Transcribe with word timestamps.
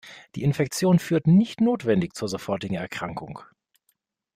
Die 0.33 0.41
Infektion 0.41 0.97
führt 0.97 1.27
nicht 1.27 1.61
notwendig 1.61 2.15
zur 2.15 2.27
sofortigen 2.27 2.75
Erkrankung. 2.75 3.39